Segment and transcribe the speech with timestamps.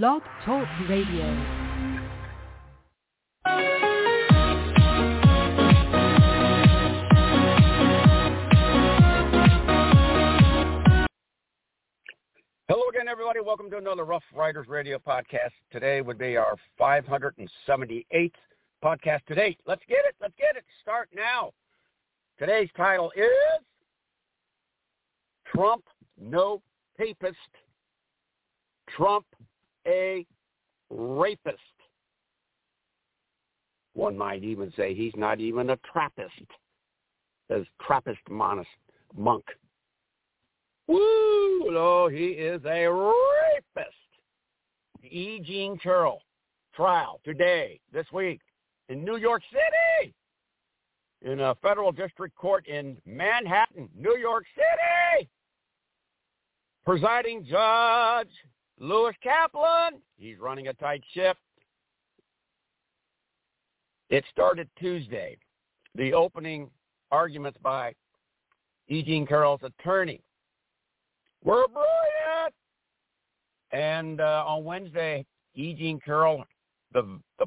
[0.00, 1.22] Blog Talk Radio.
[12.68, 13.40] Hello again, everybody.
[13.44, 15.50] Welcome to another Rough Riders Radio podcast.
[15.70, 18.32] Today would be our 578th
[18.82, 19.58] podcast today.
[19.66, 20.14] Let's get it.
[20.22, 20.64] Let's get it.
[20.80, 21.52] Start now.
[22.38, 23.62] Today's title is
[25.54, 25.84] Trump
[26.18, 26.62] No
[26.96, 27.36] Papist.
[28.96, 29.26] Trump
[29.86, 30.26] a
[30.90, 31.58] rapist.
[33.94, 36.32] One might even say he's not even a Trappist,
[37.50, 38.70] as Trappist monist,
[39.16, 39.44] monk.
[40.88, 41.70] Woo!
[41.70, 43.96] No, he is a rapist.
[45.04, 45.40] E.
[45.40, 46.22] Jean Carroll
[46.74, 48.40] trial today, this week,
[48.88, 50.14] in New York City,
[51.22, 55.28] in a federal district court in Manhattan, New York City.
[56.84, 58.30] Presiding judge
[58.78, 61.36] Lewis Kaplan, he's running a tight ship.
[64.10, 65.38] It started Tuesday.
[65.94, 66.70] The opening
[67.10, 67.94] arguments by
[68.88, 69.02] E.
[69.02, 70.20] Jean Carroll's attorney
[71.44, 72.54] were brilliant.
[73.72, 75.24] And uh, on Wednesday,
[75.54, 75.74] E.
[75.74, 76.44] Jean Carroll,
[76.92, 77.46] the, the,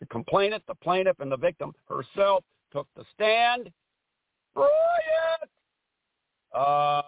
[0.00, 3.70] the complainant, the plaintiff, and the victim herself took the stand.
[4.54, 4.72] Brilliant.
[6.54, 7.02] Uh,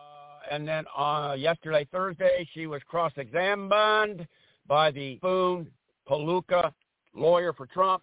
[0.51, 4.27] and then uh, yesterday, Thursday, she was cross-examined
[4.67, 5.69] by the Foon
[6.09, 6.73] Palooka
[7.15, 8.03] lawyer for Trump,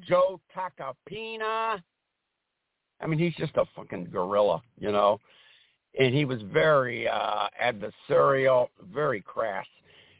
[0.00, 1.80] Joe Tacopina.
[3.00, 5.18] I mean, he's just a fucking gorilla, you know.
[5.98, 9.66] And he was very uh, adversarial, very crass.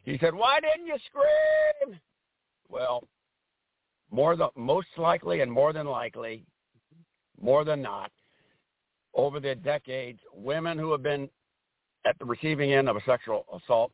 [0.05, 1.99] He said, "Why didn't you scream?"
[2.69, 3.07] Well,
[4.11, 6.45] more than most likely, and more than likely,
[7.41, 8.11] more than not,
[9.15, 11.29] over the decades, women who have been
[12.05, 13.93] at the receiving end of a sexual assault,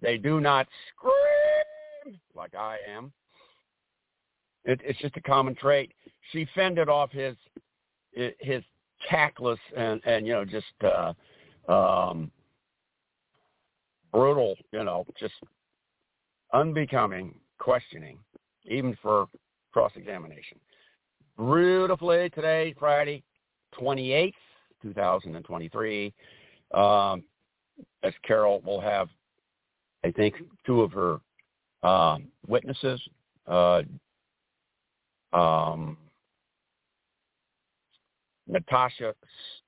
[0.00, 3.12] they do not scream like I am.
[4.64, 5.92] It, it's just a common trait.
[6.32, 7.36] She fended off his
[8.40, 8.62] his
[9.08, 11.12] tactless and and you know just uh,
[11.70, 12.30] um,
[14.12, 15.34] brutal, you know, just
[16.52, 18.18] unbecoming questioning,
[18.64, 19.26] even for
[19.72, 20.58] cross examination.
[21.36, 23.22] Beautifully today, Friday,
[23.78, 24.32] 28th,
[24.82, 26.14] 2023.
[26.72, 27.24] Um,
[28.02, 29.08] as Carroll will have,
[30.04, 30.34] I think,
[30.66, 31.20] two of her
[31.88, 33.00] um, witnesses,
[33.46, 33.82] uh,
[35.32, 35.96] um,
[38.46, 39.14] Natasha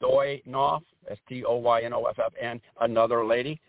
[0.00, 3.61] Stoynoff, S-T-O-Y-N-O-F-F, and another lady,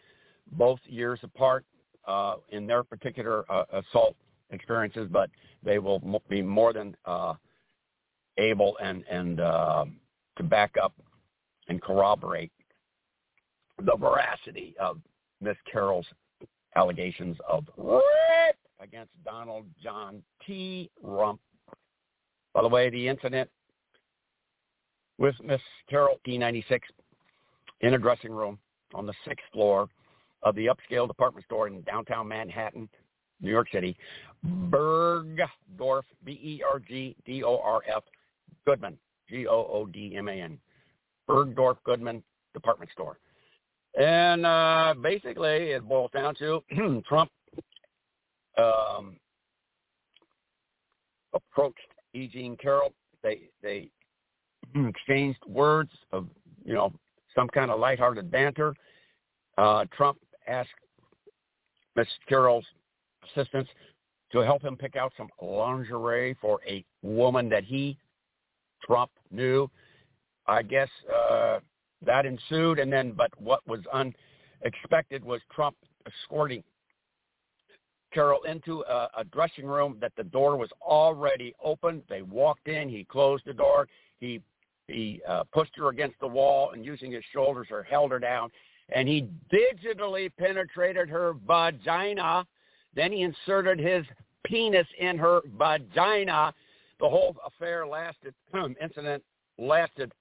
[0.51, 1.65] both years apart
[2.07, 4.15] uh, in their particular uh, assault
[4.51, 5.29] experiences, but
[5.63, 7.33] they will be more than uh,
[8.37, 9.85] able and, and uh,
[10.37, 10.93] to back up
[11.67, 12.51] and corroborate
[13.83, 14.99] the veracity of
[15.41, 16.07] Miss Carroll's
[16.75, 20.89] allegations of rape against Donald John T.
[21.01, 21.39] Rump.
[22.53, 23.49] By the way, the incident
[25.17, 26.79] with Miss Carroll D96
[27.81, 28.57] in a dressing room
[28.93, 29.87] on the sixth floor
[30.43, 32.87] of the upscale department store in downtown Manhattan,
[33.41, 33.97] New York City,
[34.45, 38.03] Bergdorf, B-E-R-G-D-O-R-F,
[38.65, 38.97] Goodman,
[39.29, 40.57] G-O-O-D-M-A-N,
[41.29, 42.23] Bergdorf Goodman
[42.53, 43.17] department store.
[43.97, 46.63] And uh, basically, it boils down to
[47.07, 47.31] Trump
[48.57, 49.17] um,
[51.33, 51.79] approached
[52.13, 52.27] E.
[52.27, 52.93] Jean Carroll.
[53.23, 53.89] They they
[54.75, 56.27] exchanged words of
[56.63, 56.93] you know
[57.35, 58.75] some kind of lighthearted banter.
[59.57, 60.69] Uh, Trump asked
[61.95, 62.65] Miss Carroll's
[63.35, 63.67] assistance
[64.31, 67.97] to help him pick out some lingerie for a woman that he,
[68.85, 69.69] Trump, knew.
[70.45, 70.89] I guess
[71.31, 71.59] uh,
[72.07, 75.75] that ensued, and then, but what was unexpected was Trump
[76.07, 76.63] escorting
[78.13, 82.01] Carroll into a, a dressing room that the door was already open.
[82.09, 82.89] They walked in.
[82.89, 83.87] He closed the door.
[84.19, 84.41] He
[84.87, 88.49] he uh, pushed her against the wall and using his shoulders or held her down.
[88.89, 92.47] And he digitally penetrated her vagina.
[92.95, 94.05] Then he inserted his
[94.45, 96.53] penis in her vagina.
[97.01, 98.33] The whole affair lasted,
[98.81, 99.21] incident
[99.59, 100.13] lasted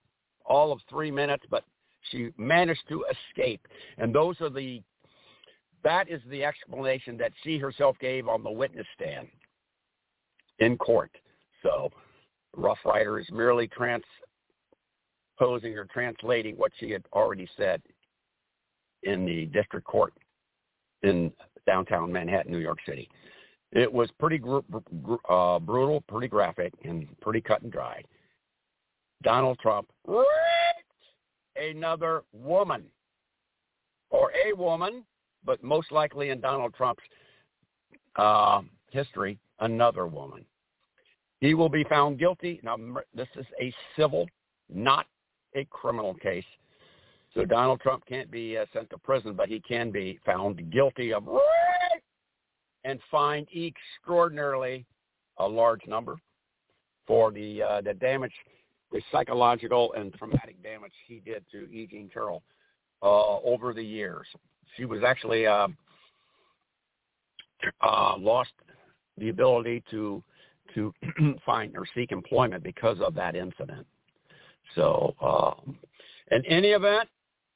[0.44, 1.62] all of three minutes, but
[2.11, 3.67] she managed to escape.
[3.99, 4.82] And those are the,
[5.85, 9.29] that is the explanation that she herself gave on the witness stand
[10.58, 11.11] in court.
[11.62, 11.91] So
[12.56, 14.08] Rough Rider is merely transposing
[15.76, 17.82] or translating what she had already said
[19.02, 20.14] in the district court
[21.02, 21.32] in
[21.67, 23.09] downtown Manhattan, New York City.
[23.73, 24.61] It was pretty gr-
[25.02, 28.02] gr- uh, brutal, pretty graphic, and pretty cut and dry.
[29.23, 29.88] Donald Trump
[31.58, 32.85] another woman
[34.11, 35.05] or a woman,
[35.44, 37.03] but most likely in Donald Trump's
[38.17, 40.44] uh, history another woman.
[41.41, 42.61] He will be found guilty.
[42.62, 42.76] Now,
[43.14, 44.26] this is a civil,
[44.73, 45.06] not
[45.55, 46.44] a criminal case.
[47.35, 51.12] So Donald Trump can't be uh, sent to prison, but he can be found guilty
[51.12, 51.29] of
[52.85, 54.87] and fined extraordinarily
[55.38, 56.17] a large number
[57.06, 58.32] for the uh, the damage,
[58.93, 61.87] the psychological and traumatic damage he did to E.
[61.91, 62.43] Jean Carroll
[63.03, 64.27] uh, over the years.
[64.77, 65.69] She was actually uh,
[67.81, 68.53] uh, lost
[69.19, 70.23] the ability to
[70.75, 70.93] to
[71.47, 73.87] find or seek employment because of that incident.
[74.75, 75.79] So, um,
[76.31, 77.09] in any event,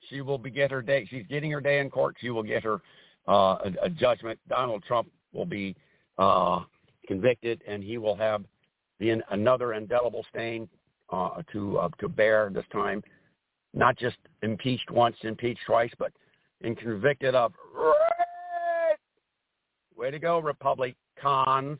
[0.08, 1.06] she will be get her day.
[1.10, 2.16] She's getting her day in court.
[2.20, 2.80] She will get her
[3.28, 4.38] uh, a, a judgment.
[4.48, 5.74] Donald Trump will be
[6.18, 6.60] uh,
[7.06, 8.44] convicted, and he will have
[9.00, 10.68] the, another indelible stain
[11.12, 13.02] uh, to uh, to bear this time.
[13.72, 16.12] Not just impeached once, impeached twice, but
[16.60, 17.52] in convicted of.
[19.96, 21.78] Way to go, Republicans.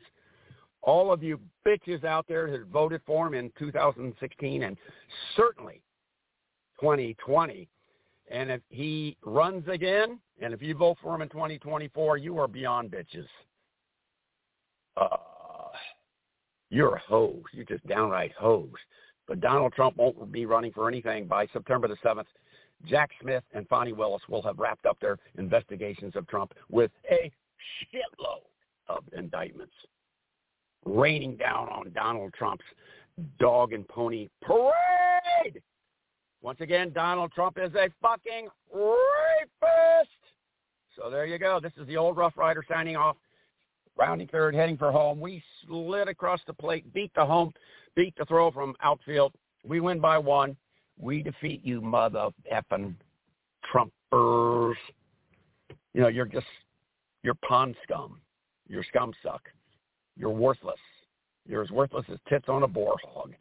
[0.83, 4.77] All of you bitches out there that voted for him in 2016 and
[5.35, 5.81] certainly
[6.79, 7.67] 2020
[8.31, 12.47] and if he runs again, and if you vote for him in 2024, you are
[12.47, 13.27] beyond bitches.
[14.95, 15.17] Uh,
[16.69, 17.43] you're a hose.
[17.51, 18.69] You're just downright hose.
[19.27, 22.25] But Donald Trump won't be running for anything by September the 7th.
[22.85, 27.31] Jack Smith and Fani Willis will have wrapped up their investigations of Trump with a
[27.93, 28.41] shitload
[28.87, 29.73] of indictments
[30.85, 32.65] raining down on Donald Trump's
[33.39, 35.61] dog and pony parade.
[36.41, 40.09] Once again, Donald Trump is a fucking rapist.
[40.97, 41.59] So there you go.
[41.61, 43.15] This is the old Rough Rider signing off.
[43.97, 45.19] Rounding third, heading for home.
[45.19, 47.53] We slid across the plate, beat the home,
[47.95, 49.33] beat the throw from outfield.
[49.65, 50.55] We win by one.
[50.97, 52.95] We defeat you, mother effing
[53.71, 54.75] Trumpers.
[55.93, 56.45] You know, you're just,
[57.23, 58.19] you're pond scum.
[58.67, 59.41] You're scum suck.
[60.17, 60.79] You're worthless.
[61.47, 63.33] You're as worthless as tits on a boar hog.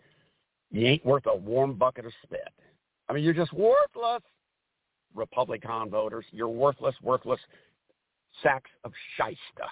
[0.70, 2.49] You ain't worth a warm bucket of spit.
[3.08, 4.23] I mean, you're just worthless,
[5.14, 6.25] Republican voters.
[6.31, 7.41] You're worthless, worthless
[8.43, 9.67] sacks of shysta,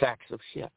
[0.00, 0.72] sacks of shit,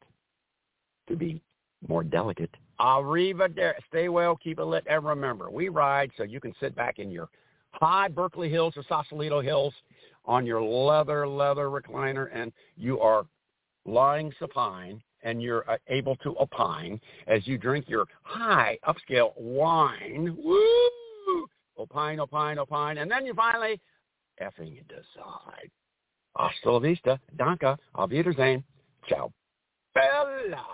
[1.09, 1.41] to be
[1.87, 2.53] more delicate.
[2.79, 3.73] Arrivederci.
[3.87, 7.11] Stay well, keep it lit, and remember, we ride so you can sit back in
[7.11, 7.29] your
[7.71, 9.73] high Berkeley Hills or Sausalito Hills
[10.25, 13.25] on your leather, leather recliner, and you are
[13.85, 20.35] lying supine and you're uh, able to opine as you drink your high upscale wine.
[20.43, 21.47] Woo!
[21.77, 22.97] Opine, opine, opine.
[22.97, 23.79] And then you finally
[24.41, 25.69] effing decide.
[26.35, 27.19] Hasta la vista.
[27.37, 27.77] Danke.
[27.95, 28.63] Auf Wiedersehen.
[29.07, 29.31] Ciao.
[29.93, 30.65] Bella.